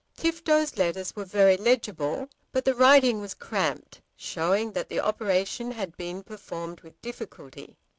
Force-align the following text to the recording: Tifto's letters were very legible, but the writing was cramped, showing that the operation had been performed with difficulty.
Tifto's 0.17 0.79
letters 0.79 1.15
were 1.15 1.25
very 1.25 1.57
legible, 1.57 2.27
but 2.51 2.65
the 2.65 2.73
writing 2.73 3.21
was 3.21 3.35
cramped, 3.35 4.01
showing 4.17 4.71
that 4.71 4.89
the 4.89 4.99
operation 4.99 5.69
had 5.73 5.95
been 5.95 6.23
performed 6.23 6.79
with 6.81 6.99
difficulty. 7.03 7.77